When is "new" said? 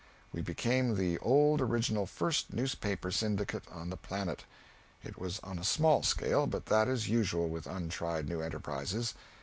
8.27-8.41